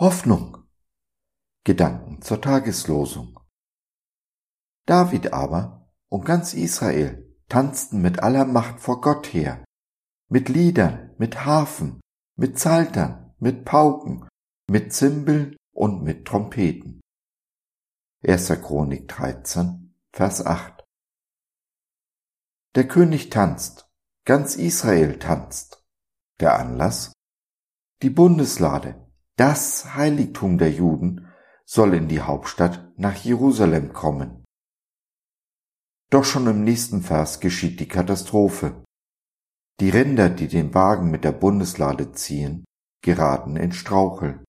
[0.00, 0.66] Hoffnung.
[1.62, 3.38] Gedanken zur Tageslosung.
[4.86, 9.62] David aber und ganz Israel tanzten mit aller Macht vor Gott her,
[10.30, 12.00] mit Liedern, mit Harfen,
[12.38, 14.26] mit Psaltern, mit Pauken,
[14.70, 17.02] mit Zimbeln und mit Trompeten.
[18.26, 18.48] 1.
[18.62, 20.82] Chronik 13, Vers 8.
[22.74, 23.86] Der König tanzt,
[24.24, 25.84] ganz Israel tanzt.
[26.40, 27.12] Der Anlass?
[28.00, 29.09] Die Bundeslade,
[29.40, 31.26] das Heiligtum der Juden,
[31.64, 34.44] soll in die Hauptstadt nach Jerusalem kommen.
[36.10, 38.84] Doch schon im nächsten Vers geschieht die Katastrophe.
[39.80, 42.66] Die Rinder, die den Wagen mit der Bundeslade ziehen,
[43.02, 44.44] geraten in Strauchel.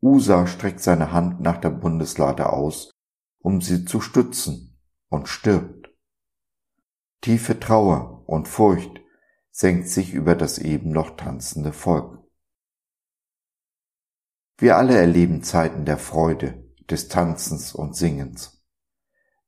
[0.00, 2.92] Usa streckt seine Hand nach der Bundeslade aus,
[3.42, 5.92] um sie zu stützen, und stirbt.
[7.20, 9.00] Tiefe Trauer und Furcht
[9.50, 12.23] senkt sich über das eben noch tanzende Volk.
[14.56, 18.62] Wir alle erleben Zeiten der Freude, des Tanzens und Singens.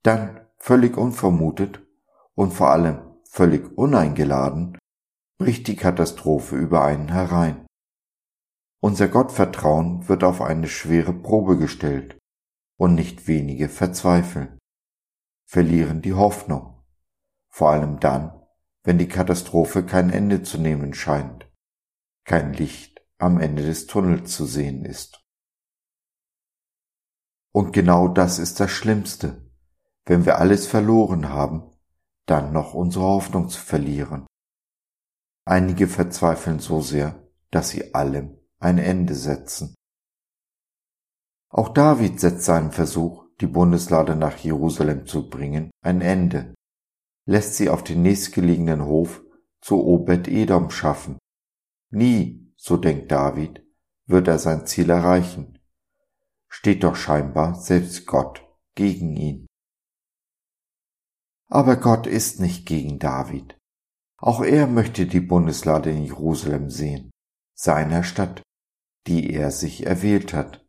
[0.02, 1.80] Dann, völlig unvermutet
[2.34, 4.78] und vor allem völlig uneingeladen,
[5.38, 7.66] bricht die Katastrophe über einen herein.
[8.80, 12.18] Unser Gottvertrauen wird auf eine schwere Probe gestellt
[12.78, 14.58] und nicht wenige verzweifeln,
[15.46, 16.82] verlieren die Hoffnung,
[17.48, 18.40] vor allem dann,
[18.82, 21.50] wenn die Katastrophe kein Ende zu nehmen scheint,
[22.24, 25.22] kein Licht am Ende des Tunnels zu sehen ist.
[27.52, 29.50] Und genau das ist das Schlimmste,
[30.04, 31.70] wenn wir alles verloren haben,
[32.26, 34.26] dann noch unsere Hoffnung zu verlieren.
[35.46, 39.74] Einige verzweifeln so sehr, dass sie allem ein Ende setzen.
[41.48, 46.54] Auch David setzt seinem Versuch, die Bundeslade nach Jerusalem zu bringen, ein Ende,
[47.26, 49.22] lässt sie auf den nächstgelegenen Hof
[49.60, 51.18] zu Obed Edom schaffen.
[51.90, 53.64] Nie so denkt David,
[54.06, 55.58] wird er sein Ziel erreichen.
[56.48, 58.42] Steht doch scheinbar selbst Gott
[58.74, 59.46] gegen ihn.
[61.48, 63.58] Aber Gott ist nicht gegen David.
[64.18, 67.10] Auch er möchte die Bundeslade in Jerusalem sehen,
[67.54, 68.42] seiner Stadt,
[69.06, 70.66] die er sich erwählt hat.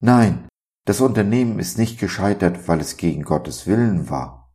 [0.00, 0.48] Nein,
[0.84, 4.54] das Unternehmen ist nicht gescheitert, weil es gegen Gottes Willen war.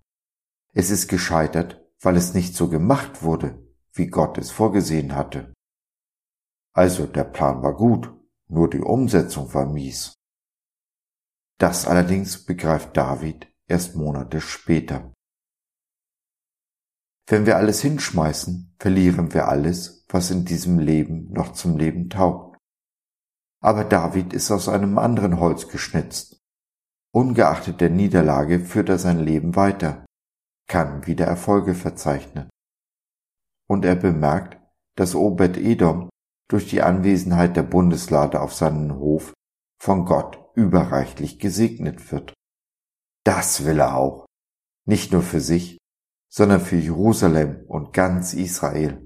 [0.73, 5.53] Es ist gescheitert, weil es nicht so gemacht wurde, wie Gott es vorgesehen hatte.
[6.73, 8.13] Also der Plan war gut,
[8.47, 10.13] nur die Umsetzung war mies.
[11.59, 15.13] Das allerdings begreift David erst Monate später.
[17.27, 22.57] Wenn wir alles hinschmeißen, verlieren wir alles, was in diesem Leben noch zum Leben taugt.
[23.63, 26.41] Aber David ist aus einem anderen Holz geschnitzt.
[27.13, 30.05] Ungeachtet der Niederlage führt er sein Leben weiter,
[30.67, 32.49] kann wieder Erfolge verzeichnen.
[33.69, 34.57] Und er bemerkt,
[34.97, 36.09] dass Obed Edom
[36.51, 39.33] durch die Anwesenheit der Bundeslade auf seinen Hof
[39.81, 42.33] von Gott überreichlich gesegnet wird.
[43.23, 44.25] Das will er auch,
[44.85, 45.77] nicht nur für sich,
[46.29, 49.05] sondern für Jerusalem und ganz Israel.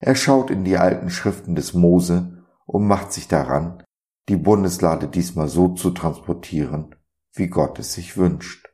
[0.00, 3.84] Er schaut in die alten Schriften des Mose und macht sich daran,
[4.28, 6.96] die Bundeslade diesmal so zu transportieren,
[7.34, 8.72] wie Gott es sich wünscht.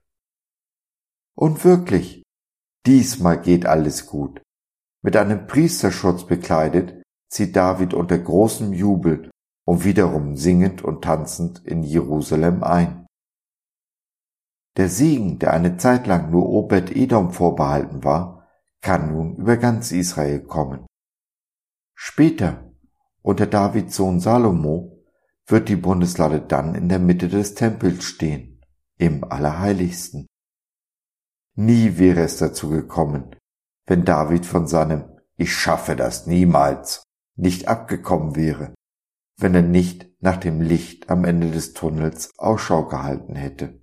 [1.35, 2.23] Und wirklich,
[2.87, 4.43] diesmal geht alles gut.
[5.03, 6.98] Mit einem Priesterschutz bekleidet
[7.29, 9.31] zieht David unter großem Jubel
[9.65, 13.07] und wiederum singend und tanzend in Jerusalem ein.
[14.77, 18.49] Der Segen, der eine Zeit lang nur Obed Edom vorbehalten war,
[18.81, 20.87] kann nun über ganz Israel kommen.
[21.95, 22.73] Später,
[23.23, 25.05] unter Davids Sohn Salomo,
[25.47, 28.63] wird die Bundeslade dann in der Mitte des Tempels stehen,
[28.99, 30.27] im Allerheiligsten.
[31.57, 33.35] Nie wäre es dazu gekommen,
[33.87, 37.03] wenn David von seinem Ich schaffe das niemals
[37.39, 38.75] nicht abgekommen wäre,
[39.39, 43.81] wenn er nicht nach dem Licht am Ende des Tunnels Ausschau gehalten hätte.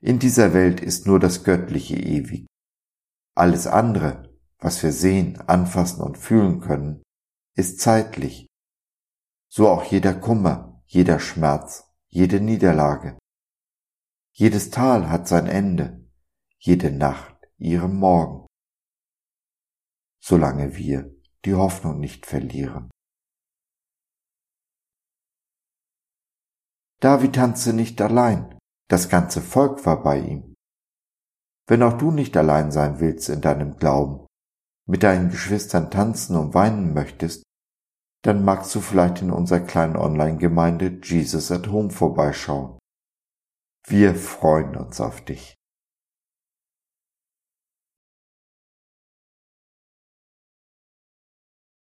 [0.00, 2.46] In dieser Welt ist nur das Göttliche ewig.
[3.36, 7.02] Alles andere, was wir sehen, anfassen und fühlen können,
[7.56, 8.46] ist zeitlich.
[9.48, 13.18] So auch jeder Kummer, jeder Schmerz, jede Niederlage.
[14.32, 16.10] Jedes Tal hat sein Ende,
[16.58, 18.46] jede Nacht ihren Morgen.
[20.20, 21.13] Solange wir
[21.44, 22.90] die Hoffnung nicht verlieren.
[27.00, 28.58] David tanzte nicht allein,
[28.88, 30.54] das ganze Volk war bei ihm.
[31.66, 34.26] Wenn auch du nicht allein sein willst in deinem Glauben,
[34.86, 37.42] mit deinen Geschwistern tanzen und weinen möchtest,
[38.22, 42.78] dann magst du vielleicht in unserer kleinen Online-Gemeinde Jesus at Home vorbeischauen.
[43.86, 45.54] Wir freuen uns auf dich.